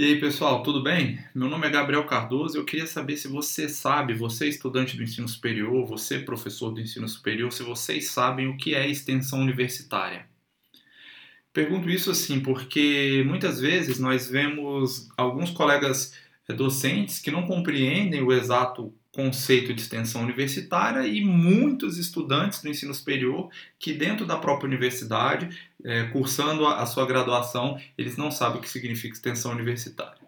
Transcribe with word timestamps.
E 0.00 0.02
aí, 0.02 0.18
pessoal, 0.18 0.62
tudo 0.62 0.82
bem? 0.82 1.22
Meu 1.34 1.46
nome 1.46 1.66
é 1.66 1.70
Gabriel 1.70 2.06
Cardoso 2.06 2.56
eu 2.56 2.64
queria 2.64 2.86
saber 2.86 3.18
se 3.18 3.28
você 3.28 3.68
sabe, 3.68 4.14
você 4.14 4.48
estudante 4.48 4.96
do 4.96 5.02
ensino 5.02 5.28
superior, 5.28 5.84
você 5.84 6.18
professor 6.18 6.70
do 6.70 6.80
ensino 6.80 7.06
superior, 7.06 7.52
se 7.52 7.62
vocês 7.62 8.08
sabem 8.08 8.48
o 8.48 8.56
que 8.56 8.74
é 8.74 8.88
extensão 8.88 9.38
universitária. 9.38 10.24
Pergunto 11.52 11.90
isso 11.90 12.10
assim 12.10 12.40
porque 12.40 13.22
muitas 13.26 13.60
vezes 13.60 13.98
nós 13.98 14.26
vemos 14.26 15.06
alguns 15.18 15.50
colegas 15.50 16.14
eh, 16.48 16.54
docentes 16.54 17.18
que 17.18 17.30
não 17.30 17.46
compreendem 17.46 18.22
o 18.22 18.32
exato 18.32 18.94
conceito 19.20 19.74
de 19.74 19.82
extensão 19.82 20.22
universitária 20.22 21.06
e 21.06 21.22
muitos 21.22 21.98
estudantes 21.98 22.62
do 22.62 22.68
ensino 22.70 22.94
superior 22.94 23.50
que 23.78 23.92
dentro 23.92 24.24
da 24.24 24.36
própria 24.38 24.66
universidade, 24.66 25.68
é, 25.84 26.04
cursando 26.04 26.66
a, 26.66 26.80
a, 26.80 26.86
sua 26.86 27.06
graduação, 27.06 27.78
eles 27.98 28.16
não 28.16 28.30
sabem 28.30 28.58
o 28.58 28.62
que 28.62 28.68
significa 28.68 29.14
extensão 29.14 29.52
universitária. 29.52 30.18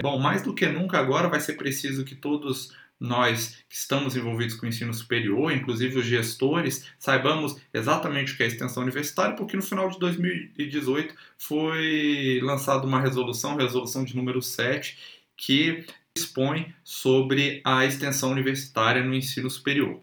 Bom, 0.00 0.18
mais 0.18 0.42
do 0.42 0.54
que 0.54 0.66
nunca 0.66 0.98
agora 0.98 1.28
vai 1.28 1.38
ser 1.38 1.52
preciso 1.52 2.04
que 2.04 2.16
todos 2.16 2.72
nós 2.98 3.64
que 3.68 3.76
estamos 3.76 4.16
envolvidos 4.16 4.54
com 4.56 4.66
o 4.66 4.68
ensino 4.68 4.92
superior, 4.92 5.52
inclusive 5.52 5.98
os 5.98 6.06
gestores, 6.06 6.86
saibamos 6.98 7.56
exatamente 7.72 8.32
o 8.32 8.36
que 8.36 8.42
é 8.42 8.46
extensão 8.46 8.82
universitária, 8.82 9.36
porque 9.36 9.56
no 9.56 9.62
final 9.62 9.88
de 9.88 9.98
2018 9.98 11.14
foi 11.36 12.40
lançada 12.42 12.86
uma 12.86 13.00
resolução, 13.00 13.56
resolução 13.56 14.04
de 14.04 14.16
número 14.16 14.40
7, 14.40 14.96
que 15.36 15.84
expõe 16.16 16.74
sobre 16.84 17.60
a 17.64 17.84
extensão 17.84 18.30
universitária 18.30 19.02
no 19.02 19.14
ensino 19.14 19.50
superior. 19.50 20.00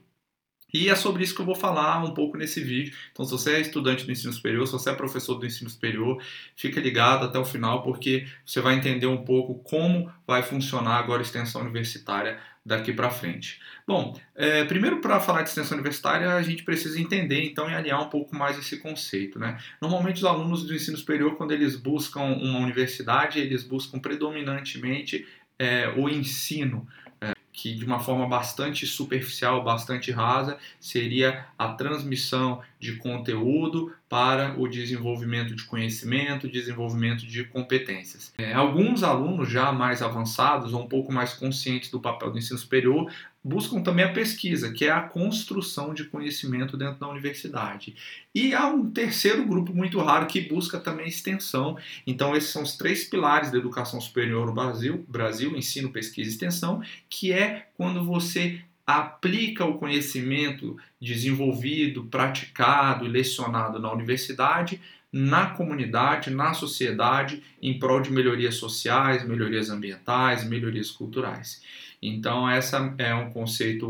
E 0.72 0.88
é 0.88 0.96
sobre 0.96 1.24
isso 1.24 1.34
que 1.34 1.42
eu 1.42 1.46
vou 1.46 1.56
falar 1.56 2.04
um 2.04 2.14
pouco 2.14 2.38
nesse 2.38 2.62
vídeo. 2.62 2.96
Então, 3.12 3.26
se 3.26 3.32
você 3.32 3.56
é 3.56 3.60
estudante 3.60 4.06
do 4.06 4.12
ensino 4.12 4.32
superior, 4.32 4.68
se 4.68 4.74
você 4.74 4.92
é 4.92 4.94
professor 4.94 5.36
do 5.36 5.46
ensino 5.46 5.70
superior, 5.70 6.22
fica 6.56 6.80
ligado 6.80 7.26
até 7.26 7.40
o 7.40 7.46
final, 7.46 7.82
porque 7.82 8.28
você 8.46 8.62
vai 8.62 8.76
entender 8.76 9.08
um 9.08 9.24
pouco 9.24 9.56
como 9.64 10.12
vai 10.28 10.44
funcionar 10.44 10.98
agora 10.98 11.22
a 11.22 11.24
extensão 11.24 11.62
universitária 11.62 12.40
daqui 12.64 12.94
para 12.94 13.10
frente. 13.10 13.60
Bom, 13.88 14.16
é, 14.36 14.64
primeiro 14.66 15.02
para 15.02 15.20
falar 15.20 15.42
de 15.42 15.50
extensão 15.50 15.76
universitária, 15.76 16.36
a 16.36 16.42
gente 16.44 16.64
precisa 16.64 17.02
entender 17.02 17.44
então 17.44 17.68
e 17.70 17.74
alinhar 17.74 18.02
um 18.04 18.10
pouco 18.10 18.36
mais 18.36 18.60
esse 18.60 18.78
conceito. 18.78 19.40
Né? 19.40 19.58
Normalmente 19.82 20.18
os 20.18 20.26
alunos 20.26 20.64
do 20.64 20.76
ensino 20.76 20.96
superior, 20.96 21.36
quando 21.36 21.52
eles 21.52 21.76
buscam 21.76 22.22
uma 22.22 22.60
universidade, 22.60 23.40
eles 23.40 23.64
buscam 23.64 23.98
predominantemente 23.98 25.26
é, 25.60 25.94
o 25.98 26.08
ensino, 26.08 26.88
é, 27.20 27.34
que 27.52 27.76
de 27.76 27.84
uma 27.84 28.00
forma 28.00 28.26
bastante 28.26 28.88
superficial, 28.88 29.62
bastante 29.62 30.10
rasa, 30.10 30.58
seria 30.80 31.46
a 31.58 31.74
transmissão 31.74 32.62
de 32.80 32.96
conteúdo 32.96 33.94
para 34.08 34.60
o 34.60 34.68
desenvolvimento 34.68 35.54
de 35.54 35.64
conhecimento, 35.66 36.48
desenvolvimento 36.48 37.28
de 37.28 37.44
competências. 37.44 38.34
É, 38.38 38.54
alguns 38.54 39.04
alunos 39.04 39.50
já 39.50 39.72
mais 39.72 40.02
avançados 40.02 40.74
ou 40.74 40.82
um 40.82 40.88
pouco 40.88 41.12
mais 41.12 41.34
conscientes 41.34 41.92
do 41.92 42.00
papel 42.00 42.32
do 42.32 42.38
ensino 42.38 42.58
superior 42.58 43.12
buscam 43.44 43.82
também 43.82 44.06
a 44.06 44.14
pesquisa, 44.14 44.72
que 44.72 44.86
é 44.86 44.92
a 44.92 45.02
construção 45.02 45.94
de 45.94 46.06
conhecimento 46.06 46.76
dentro 46.76 47.00
da 47.00 47.08
universidade. 47.08 47.96
E 48.34 48.54
há 48.54 48.68
um 48.68 48.90
terceiro 48.90 49.46
grupo 49.46 49.74
muito 49.74 50.00
raro 50.00 50.28
que 50.28 50.42
busca 50.42 50.80
também 50.80 51.08
extensão. 51.08 51.78
Então, 52.06 52.36
esses 52.36 52.50
são 52.50 52.64
os 52.64 52.76
três 52.76 53.04
pilares 53.06 53.52
da 53.52 53.58
educação 53.58 54.00
superior 54.00 54.46
no 54.46 54.54
Brasil: 54.54 55.06
Brasil, 55.08 55.56
ensino, 55.56 55.92
pesquisa 55.92 56.30
e 56.30 56.34
extensão, 56.34 56.82
que 57.10 57.32
é 57.32 57.68
quando 57.76 58.04
você 58.04 58.62
aplica 58.86 59.66
o 59.66 59.78
conhecimento 59.78 60.76
desenvolvido, 61.00 62.06
praticado 62.06 63.06
e 63.06 63.10
lecionado 63.10 63.80
na 63.80 63.92
universidade 63.92 64.82
na 65.12 65.48
comunidade, 65.48 66.30
na 66.30 66.54
sociedade, 66.54 67.42
em 67.62 67.80
prol 67.80 68.00
de 68.00 68.12
melhorias 68.12 68.56
sociais, 68.56 69.28
melhorias 69.28 69.70
ambientais, 69.70 70.48
melhorias 70.48 70.92
culturais. 70.92 71.62
Então, 72.02 72.50
essa 72.50 72.94
é 72.98 73.14
um 73.14 73.30
conceito, 73.30 73.86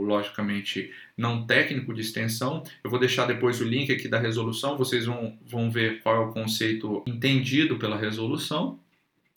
logicamente, 0.00 0.92
não 1.16 1.46
técnico 1.46 1.94
de 1.94 2.00
extensão. 2.00 2.62
Eu 2.82 2.90
vou 2.90 2.98
deixar 2.98 3.26
depois 3.26 3.60
o 3.60 3.64
link 3.64 3.90
aqui 3.90 4.08
da 4.08 4.18
resolução, 4.18 4.76
vocês 4.76 5.06
vão, 5.06 5.38
vão 5.46 5.70
ver 5.70 6.02
qual 6.02 6.16
é 6.16 6.18
o 6.20 6.32
conceito 6.32 7.02
entendido 7.06 7.76
pela 7.78 7.96
resolução 7.96 8.78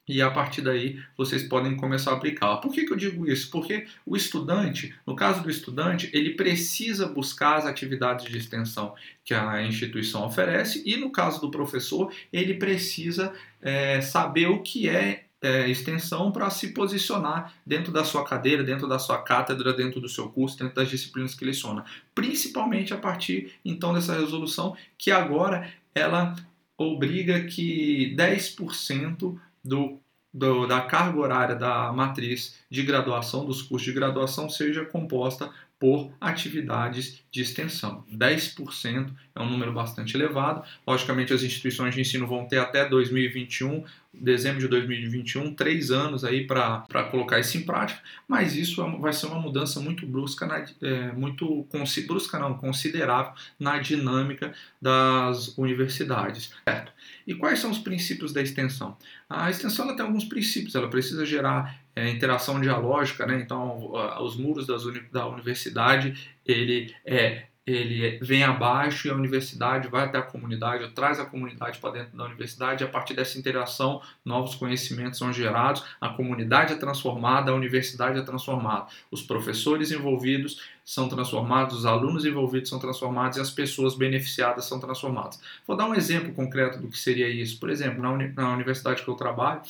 e 0.08 0.22
a 0.22 0.32
partir 0.32 0.62
daí 0.62 1.00
vocês 1.18 1.44
podem 1.44 1.76
começar 1.76 2.12
a 2.12 2.14
aplicá-la. 2.16 2.58
Por 2.58 2.72
que, 2.72 2.86
que 2.86 2.94
eu 2.94 2.98
digo 2.98 3.30
isso? 3.30 3.52
Porque 3.52 3.86
o 4.06 4.16
estudante, 4.16 4.96
no 5.06 5.16
caso 5.16 5.44
do 5.44 5.50
estudante, 5.50 6.10
ele 6.14 6.32
precisa 6.32 7.08
buscar 7.08 7.58
as 7.58 7.66
atividades 7.66 8.26
de 8.26 8.38
extensão 8.38 8.96
que 9.26 9.34
a 9.34 9.62
instituição 9.62 10.26
oferece, 10.26 10.82
e 10.86 10.96
no 10.96 11.12
caso 11.12 11.42
do 11.42 11.52
professor, 11.52 12.14
ele 12.32 12.54
precisa 12.54 13.34
é, 13.62 14.00
saber 14.00 14.48
o 14.48 14.62
que 14.62 14.88
é 14.88 15.26
é, 15.42 15.70
extensão 15.70 16.32
para 16.32 16.50
se 16.50 16.70
posicionar 16.70 17.54
dentro 17.66 17.92
da 17.92 18.04
sua 18.04 18.24
cadeira, 18.24 18.64
dentro 18.64 18.88
da 18.88 18.98
sua 18.98 19.22
cátedra, 19.22 19.74
dentro 19.74 20.02
do 20.02 20.10
seu 20.10 20.30
curso, 20.30 20.58
dentro 20.58 20.76
das 20.76 20.90
disciplinas 20.90 21.36
que 21.36 21.46
leciona. 21.46 21.86
Principalmente 22.16 22.94
a 22.94 22.98
partir 22.98 23.54
então 23.64 23.94
dessa 23.94 24.18
resolução 24.18 24.76
que 24.98 25.12
agora 25.12 25.72
ela 25.94 26.36
obriga 26.78 27.44
que 27.46 28.16
10% 28.16 29.38
do, 29.64 30.00
do, 30.34 30.68
da 30.68 30.82
carga 30.82 31.20
horária 31.20 31.56
da 31.56 31.92
matriz 31.92 32.60
de 32.70 32.84
graduação, 32.84 33.46
dos 33.46 33.62
cursos 33.62 33.86
de 33.86 33.94
graduação, 33.94 34.50
seja 34.50 34.86
composta 34.86 35.52
por 35.80 36.12
atividades 36.20 37.24
de 37.32 37.42
extensão. 37.42 38.04
10% 38.12 39.12
é 39.36 39.40
um 39.40 39.50
número 39.50 39.72
bastante 39.72 40.16
elevado. 40.16 40.64
Logicamente, 40.86 41.34
as 41.34 41.44
instituições 41.44 41.94
de 41.94 42.02
ensino 42.02 42.26
vão 42.26 42.48
ter 42.48 42.58
até 42.58 42.88
2021, 42.88 43.84
dezembro 44.14 44.60
de 44.60 44.68
2021, 44.68 45.54
três 45.54 45.92
anos 45.92 46.24
aí 46.24 46.46
para 46.46 46.86
colocar 47.12 47.40
isso 47.40 47.58
em 47.58 47.62
prática, 47.62 48.02
mas 48.28 48.56
isso 48.56 48.82
é 48.82 48.98
vai 48.98 49.14
ser 49.14 49.28
uma 49.28 49.40
mudança 49.40 49.80
muito 49.80 50.06
brusca, 50.06 50.46
na, 50.46 50.66
é, 50.82 51.12
muito 51.12 51.68
brusca 52.08 52.40
não, 52.40 52.56
considerável 52.56 53.34
na 53.60 53.78
dinâmica 53.78 54.54
das 54.82 55.58
universidades. 55.58 56.52
Certo? 56.68 56.92
E 57.26 57.36
quais 57.36 57.60
são 57.60 57.70
os 57.70 57.80
princípios 57.80 58.34
da 58.34 58.42
extensão? 58.42 58.98
A 59.30 59.50
extensão 59.50 59.96
tem 59.96 60.06
alguns 60.06 60.26
princípios, 60.26 60.76
ela 60.76 60.90
precisa 60.90 61.26
gerar 61.26 61.80
é, 61.96 62.10
interação 62.10 62.60
dialógica, 62.62 63.26
né? 63.26 63.40
então 63.42 63.92
os 64.22 64.38
muros 64.38 64.68
das 64.68 64.86
uni 64.86 65.02
da 65.12 65.28
universidade 65.28 66.32
ele 66.46 66.94
é 67.06 67.48
ele 67.68 68.18
vem 68.22 68.44
abaixo 68.44 69.08
e 69.08 69.12
a 69.12 69.14
universidade 69.14 69.90
vai 69.90 70.06
até 70.06 70.18
a 70.18 70.22
comunidade, 70.22 70.90
traz 70.92 71.20
a 71.20 71.26
comunidade 71.26 71.80
para 71.80 71.92
dentro 71.92 72.18
da 72.18 72.24
universidade, 72.24 72.82
e 72.82 72.88
a 72.88 72.90
partir 72.90 73.14
dessa 73.14 73.38
interação, 73.38 74.02
novos 74.24 74.56
conhecimentos 74.56 75.20
são 75.20 75.34
gerados, 75.34 75.84
a 76.00 76.08
comunidade 76.08 76.72
é 76.72 76.78
transformada, 76.78 77.52
a 77.52 77.56
universidade 77.56 78.18
é 78.18 78.22
transformada, 78.22 78.88
os 79.12 79.22
professores 79.22 79.92
envolvidos 79.92 80.62
são 80.88 81.10
transformados, 81.10 81.80
os 81.80 81.86
alunos 81.86 82.24
envolvidos 82.24 82.70
são 82.70 82.80
transformados 82.80 83.38
e 83.38 83.42
as 83.42 83.52
pessoas 83.52 83.94
beneficiadas 83.94 84.64
são 84.64 84.80
transformadas. 84.80 85.38
Vou 85.68 85.76
dar 85.76 85.86
um 85.86 85.94
exemplo 85.94 86.32
concreto 86.34 86.80
do 86.80 86.88
que 86.88 86.98
seria 86.98 87.28
isso. 87.28 87.60
Por 87.60 87.70
exemplo, 87.70 88.02
na, 88.02 88.10
uni 88.10 88.30
na 88.30 88.54
universidade 88.54 89.04
que 89.04 89.08
eu 89.10 89.16
trabalho, 89.16 89.62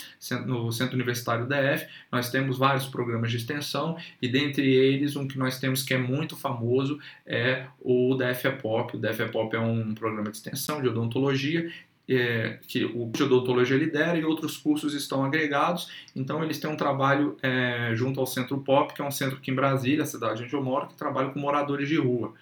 no 0.45 0.71
Centro 0.71 0.93
Universitário 0.93 1.47
DF, 1.47 1.87
nós 2.11 2.29
temos 2.29 2.59
vários 2.59 2.85
programas 2.85 3.31
de 3.31 3.37
extensão 3.37 3.97
e 4.21 4.27
dentre 4.27 4.71
eles 4.71 5.15
um 5.15 5.27
que 5.27 5.39
nós 5.39 5.59
temos 5.59 5.81
que 5.81 5.91
é 5.91 5.97
muito 5.97 6.37
famoso 6.37 6.99
é 7.25 7.65
o 7.81 8.13
DFEPOP. 8.13 8.97
O 8.97 8.99
DFEPOP 8.99 9.55
é 9.55 9.59
um 9.59 9.95
programa 9.95 10.29
de 10.29 10.37
extensão 10.37 10.79
de 10.79 10.87
odontologia 10.87 11.67
é, 12.09 12.59
que 12.67 12.85
o 12.85 13.09
de 13.11 13.23
odontologia 13.23 13.77
lidera 13.77 14.17
e 14.17 14.23
outros 14.23 14.57
cursos 14.57 14.93
estão 14.93 15.23
agregados. 15.23 15.89
Então, 16.15 16.43
eles 16.43 16.59
têm 16.59 16.69
um 16.69 16.77
trabalho 16.77 17.37
é, 17.41 17.91
junto 17.95 18.19
ao 18.19 18.27
Centro 18.27 18.57
Pop, 18.59 18.93
que 18.93 19.01
é 19.01 19.05
um 19.05 19.11
centro 19.11 19.37
aqui 19.37 19.51
em 19.51 19.55
Brasília, 19.55 20.03
a 20.03 20.07
cidade 20.07 20.43
onde 20.43 20.53
eu 20.53 20.63
moro, 20.63 20.87
que 20.87 20.95
trabalha 20.95 21.29
com 21.29 21.39
moradores 21.39 21.89
de 21.89 21.97
rua. 21.97 22.33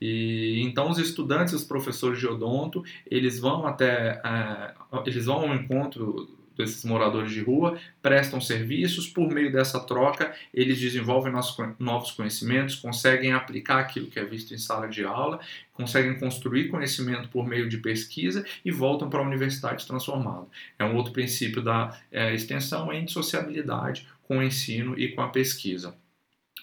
E 0.00 0.60
então 0.62 0.90
os 0.90 0.98
estudantes, 0.98 1.54
os 1.54 1.64
professores 1.64 2.18
de 2.18 2.26
odonto, 2.26 2.84
eles 3.10 3.38
vão 3.38 3.66
até, 3.66 4.20
é, 4.24 4.74
eles 5.06 5.24
vão 5.24 5.36
ao 5.36 5.54
encontro 5.54 6.28
desses 6.56 6.84
moradores 6.84 7.32
de 7.32 7.40
rua, 7.40 7.78
prestam 8.02 8.40
serviços, 8.40 9.06
por 9.06 9.28
meio 9.28 9.52
dessa 9.52 9.80
troca 9.80 10.34
eles 10.52 10.80
desenvolvem 10.80 11.32
novos 11.78 12.10
conhecimentos, 12.12 12.74
conseguem 12.74 13.32
aplicar 13.32 13.80
aquilo 13.80 14.06
que 14.06 14.18
é 14.18 14.24
visto 14.24 14.54
em 14.54 14.58
sala 14.58 14.88
de 14.88 15.04
aula, 15.04 15.40
conseguem 15.72 16.18
construir 16.18 16.68
conhecimento 16.68 17.28
por 17.28 17.46
meio 17.46 17.68
de 17.68 17.78
pesquisa 17.78 18.44
e 18.64 18.70
voltam 18.70 19.10
para 19.10 19.20
a 19.20 19.22
universidade 19.22 19.86
transformada. 19.86 20.46
É 20.78 20.84
um 20.84 20.96
outro 20.96 21.12
princípio 21.12 21.62
da 21.62 21.96
é, 22.10 22.34
extensão, 22.34 22.90
é 22.90 22.96
a 22.96 23.00
indissociabilidade 23.00 24.08
com 24.22 24.38
o 24.38 24.42
ensino 24.42 24.98
e 24.98 25.08
com 25.08 25.20
a 25.20 25.28
pesquisa. 25.28 25.94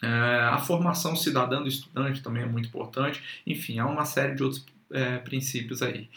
É, 0.02 0.08
a 0.08 0.58
formação 0.58 1.16
cidadã 1.16 1.62
do 1.62 1.68
estudante 1.70 2.22
também 2.22 2.44
é 2.44 2.46
muito 2.46 2.68
importante. 2.68 3.24
Enfim, 3.48 3.80
há 3.80 3.86
uma 3.86 4.04
série 4.04 4.36
de 4.36 4.44
outros 4.44 4.66
é, 4.92 5.18
princípios 5.18 5.82
aí. 5.82 6.10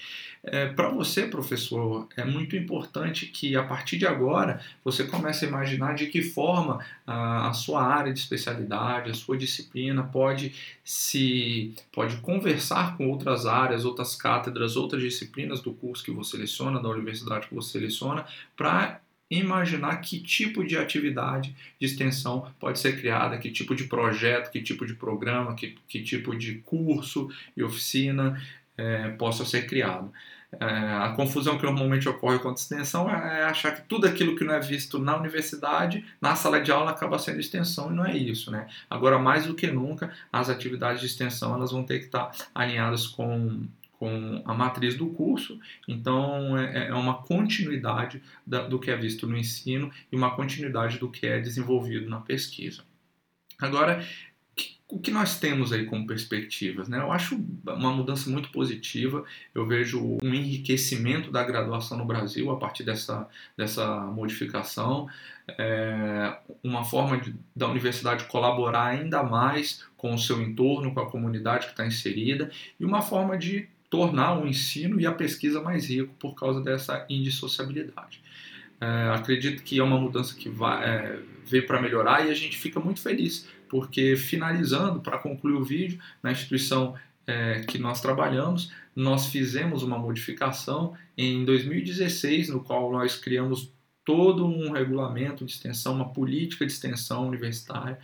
É, 0.42 0.66
Para 0.66 0.88
você, 0.90 1.26
professor, 1.26 2.08
é 2.16 2.24
muito 2.24 2.56
importante 2.56 3.26
que 3.26 3.56
a 3.56 3.64
partir 3.64 3.98
de 3.98 4.06
agora 4.06 4.60
você 4.84 5.04
comece 5.04 5.44
a 5.44 5.48
imaginar 5.48 5.94
de 5.94 6.06
que 6.06 6.22
forma 6.22 6.84
a, 7.04 7.48
a 7.48 7.52
sua 7.52 7.82
área 7.82 8.12
de 8.12 8.20
especialidade, 8.20 9.10
a 9.10 9.14
sua 9.14 9.36
disciplina 9.36 10.04
pode 10.04 10.54
se 10.84 11.74
pode 11.90 12.16
conversar 12.18 12.96
com 12.96 13.10
outras 13.10 13.44
áreas, 13.44 13.84
outras 13.84 14.14
cátedras, 14.14 14.76
outras 14.76 15.02
disciplinas 15.02 15.60
do 15.60 15.72
curso 15.72 16.04
que 16.04 16.12
você 16.12 16.36
seleciona, 16.36 16.80
da 16.80 16.88
universidade 16.88 17.48
que 17.48 17.54
você 17.54 17.72
seleciona, 17.72 18.24
para 18.56 19.00
imaginar 19.30 19.96
que 19.96 20.20
tipo 20.20 20.64
de 20.64 20.76
atividade 20.76 21.54
de 21.80 21.86
extensão 21.86 22.50
pode 22.60 22.78
ser 22.78 23.00
criada, 23.00 23.38
que 23.38 23.50
tipo 23.50 23.74
de 23.74 23.84
projeto, 23.84 24.50
que 24.50 24.62
tipo 24.62 24.86
de 24.86 24.94
programa, 24.94 25.54
que, 25.54 25.76
que 25.88 26.02
tipo 26.02 26.36
de 26.36 26.56
curso 26.64 27.28
e 27.56 27.62
oficina 27.62 28.40
é, 28.76 29.08
possa 29.10 29.44
ser 29.44 29.66
criado. 29.66 30.12
É, 30.60 30.64
a 30.64 31.12
confusão 31.16 31.58
que 31.58 31.64
normalmente 31.64 32.08
ocorre 32.08 32.38
com 32.38 32.48
a 32.48 32.52
extensão 32.52 33.10
é 33.10 33.44
achar 33.44 33.74
que 33.74 33.82
tudo 33.82 34.06
aquilo 34.06 34.36
que 34.36 34.44
não 34.44 34.54
é 34.54 34.60
visto 34.60 34.98
na 34.98 35.16
universidade, 35.16 36.04
na 36.20 36.36
sala 36.36 36.60
de 36.60 36.70
aula, 36.70 36.92
acaba 36.92 37.18
sendo 37.18 37.40
extensão 37.40 37.90
e 37.90 37.94
não 37.94 38.06
é 38.06 38.16
isso. 38.16 38.50
Né? 38.50 38.66
Agora, 38.88 39.18
mais 39.18 39.46
do 39.46 39.54
que 39.54 39.66
nunca, 39.66 40.12
as 40.32 40.48
atividades 40.48 41.00
de 41.00 41.06
extensão 41.06 41.54
elas 41.54 41.72
vão 41.72 41.82
ter 41.82 41.98
que 41.98 42.06
estar 42.06 42.30
alinhadas 42.54 43.06
com, 43.08 43.66
com 43.98 44.42
a 44.44 44.54
matriz 44.54 44.96
do 44.96 45.08
curso, 45.08 45.58
então 45.88 46.56
é, 46.58 46.88
é 46.88 46.94
uma 46.94 47.22
continuidade 47.22 48.22
da, 48.46 48.66
do 48.66 48.78
que 48.78 48.90
é 48.90 48.96
visto 48.96 49.26
no 49.26 49.36
ensino 49.36 49.90
e 50.10 50.16
uma 50.16 50.34
continuidade 50.34 50.98
do 50.98 51.10
que 51.10 51.26
é 51.26 51.40
desenvolvido 51.40 52.08
na 52.08 52.20
pesquisa. 52.20 52.82
Agora, 53.58 54.04
o 54.88 55.00
que 55.00 55.10
nós 55.10 55.40
temos 55.40 55.72
aí 55.72 55.84
como 55.84 56.06
perspectivas? 56.06 56.88
Né? 56.88 56.98
Eu 56.98 57.10
acho 57.10 57.42
uma 57.66 57.92
mudança 57.92 58.30
muito 58.30 58.50
positiva, 58.50 59.24
eu 59.52 59.66
vejo 59.66 60.18
um 60.22 60.32
enriquecimento 60.32 61.30
da 61.30 61.42
graduação 61.42 61.98
no 61.98 62.04
Brasil 62.04 62.50
a 62.50 62.56
partir 62.56 62.84
dessa, 62.84 63.28
dessa 63.56 64.00
modificação, 64.02 65.08
é, 65.48 66.38
uma 66.62 66.84
forma 66.84 67.18
de, 67.18 67.34
da 67.54 67.66
universidade 67.68 68.26
colaborar 68.26 68.84
ainda 68.84 69.22
mais 69.24 69.84
com 69.96 70.14
o 70.14 70.18
seu 70.18 70.40
entorno, 70.40 70.94
com 70.94 71.00
a 71.00 71.10
comunidade 71.10 71.66
que 71.66 71.72
está 71.72 71.84
inserida, 71.84 72.50
e 72.78 72.84
uma 72.84 73.02
forma 73.02 73.36
de 73.36 73.68
tornar 73.88 74.38
o 74.38 74.46
ensino 74.46 75.00
e 75.00 75.06
a 75.06 75.12
pesquisa 75.12 75.60
mais 75.60 75.88
rico 75.88 76.14
por 76.18 76.34
causa 76.34 76.60
dessa 76.60 77.06
indissociabilidade. 77.08 78.20
É, 78.80 79.10
acredito 79.14 79.62
que 79.62 79.78
é 79.78 79.82
uma 79.82 79.98
mudança 79.98 80.34
que 80.34 80.48
vai, 80.48 80.84
é, 80.84 81.18
veio 81.46 81.66
para 81.66 81.80
melhorar 81.80 82.26
e 82.26 82.30
a 82.30 82.34
gente 82.34 82.56
fica 82.56 82.78
muito 82.78 83.00
feliz, 83.00 83.48
porque 83.68 84.16
finalizando, 84.16 85.00
para 85.00 85.18
concluir 85.18 85.54
o 85.54 85.64
vídeo, 85.64 85.98
na 86.22 86.30
instituição 86.30 86.94
é, 87.26 87.60
que 87.60 87.78
nós 87.78 88.00
trabalhamos, 88.00 88.70
nós 88.94 89.26
fizemos 89.26 89.82
uma 89.82 89.98
modificação 89.98 90.94
em 91.16 91.44
2016, 91.44 92.50
no 92.50 92.62
qual 92.62 92.90
nós 92.92 93.16
criamos 93.16 93.72
todo 94.04 94.46
um 94.46 94.70
regulamento 94.70 95.44
de 95.44 95.52
extensão, 95.52 95.94
uma 95.94 96.12
política 96.12 96.64
de 96.64 96.72
extensão 96.72 97.26
universitária, 97.26 97.98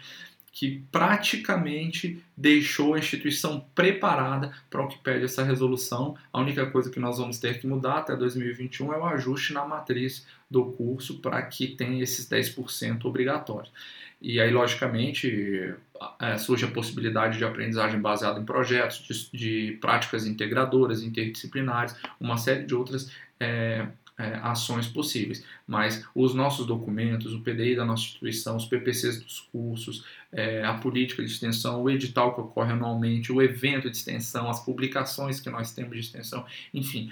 que 0.52 0.84
praticamente 0.92 2.22
deixou 2.36 2.92
a 2.92 2.98
instituição 2.98 3.64
preparada 3.74 4.52
para 4.68 4.82
o 4.82 4.88
que 4.88 4.98
pede 4.98 5.24
essa 5.24 5.42
resolução. 5.42 6.14
A 6.30 6.38
única 6.38 6.66
coisa 6.66 6.90
que 6.90 7.00
nós 7.00 7.16
vamos 7.16 7.38
ter 7.38 7.58
que 7.58 7.66
mudar 7.66 7.98
até 7.98 8.14
2021 8.14 8.92
é 8.92 8.98
o 8.98 9.06
ajuste 9.06 9.54
na 9.54 9.64
matriz 9.64 10.26
do 10.50 10.66
curso 10.66 11.20
para 11.20 11.40
que 11.40 11.68
tenha 11.68 12.02
esses 12.02 12.28
10% 12.28 13.06
obrigatórios. 13.06 13.72
E 14.20 14.38
aí, 14.38 14.50
logicamente, 14.52 15.74
é, 16.20 16.36
surge 16.36 16.66
a 16.66 16.70
possibilidade 16.70 17.38
de 17.38 17.44
aprendizagem 17.44 17.98
baseada 17.98 18.38
em 18.38 18.44
projetos, 18.44 19.30
de, 19.32 19.36
de 19.36 19.78
práticas 19.80 20.26
integradoras, 20.26 21.02
interdisciplinares, 21.02 21.96
uma 22.20 22.36
série 22.36 22.64
de 22.64 22.74
outras 22.74 23.10
é, 23.40 23.86
é, 24.18 24.34
ações 24.42 24.86
possíveis. 24.86 25.44
Mas 25.66 26.06
os 26.14 26.34
nossos 26.34 26.66
documentos, 26.66 27.32
o 27.32 27.40
PDI 27.40 27.76
da 27.76 27.84
nossa 27.84 28.04
instituição, 28.04 28.56
os 28.56 28.66
PPCs 28.66 29.22
dos 29.22 29.40
cursos, 29.40 30.04
é, 30.30 30.64
a 30.64 30.74
política 30.74 31.22
de 31.22 31.30
extensão, 31.30 31.82
o 31.82 31.90
edital 31.90 32.34
que 32.34 32.40
ocorre 32.40 32.72
anualmente, 32.72 33.32
o 33.32 33.42
evento 33.42 33.90
de 33.90 33.96
extensão, 33.96 34.48
as 34.48 34.64
publicações 34.64 35.40
que 35.40 35.50
nós 35.50 35.72
temos 35.72 35.92
de 35.94 36.00
extensão, 36.00 36.44
enfim, 36.72 37.10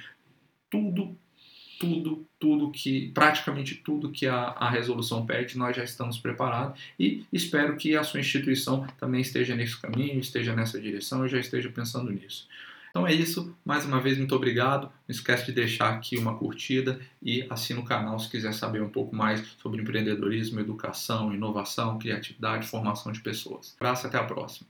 tudo, 0.71 1.17
tudo, 1.79 2.27
tudo 2.39 2.71
que, 2.71 3.09
praticamente 3.09 3.75
tudo 3.77 4.11
que 4.11 4.27
a, 4.27 4.37
a 4.37 4.71
resolução 4.71 5.25
pede, 5.27 5.59
nós 5.59 5.75
já 5.75 5.83
estamos 5.83 6.19
preparados 6.19 6.81
e 6.99 7.25
espero 7.33 7.77
que 7.77 7.97
a 7.97 8.05
sua 8.05 8.21
instituição 8.21 8.87
também 8.99 9.21
esteja 9.21 9.57
nesse 9.57 9.81
caminho, 9.81 10.21
esteja 10.21 10.55
nessa 10.55 10.81
direção 10.81 11.25
e 11.25 11.29
já 11.29 11.39
esteja 11.39 11.71
pensando 11.71 12.11
nisso. 12.13 12.47
Então 12.91 13.07
é 13.07 13.13
isso, 13.13 13.57
mais 13.65 13.85
uma 13.85 14.01
vez 14.01 14.19
muito 14.19 14.35
obrigado. 14.35 14.85
Não 14.85 14.93
esquece 15.09 15.47
de 15.47 15.53
deixar 15.53 15.95
aqui 15.95 16.19
uma 16.19 16.37
curtida 16.37 17.01
e 17.23 17.47
assina 17.49 17.81
o 17.81 17.85
canal 17.85 18.19
se 18.19 18.29
quiser 18.29 18.53
saber 18.53 18.83
um 18.83 18.91
pouco 18.91 19.15
mais 19.15 19.47
sobre 19.59 19.81
empreendedorismo, 19.81 20.61
educação, 20.61 21.33
inovação, 21.33 21.99
criatividade, 21.99 22.67
formação 22.67 23.13
de 23.13 23.21
pessoas. 23.21 23.77
Um 23.81 23.85
abraço, 23.85 24.07
até 24.07 24.19
a 24.19 24.25
próxima. 24.25 24.69